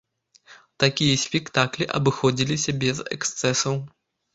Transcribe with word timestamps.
Такія 0.83 1.21
спектаклі 1.25 1.91
абыходзіліся 2.01 2.79
без 2.83 3.07
эксцэсаў. 3.17 3.75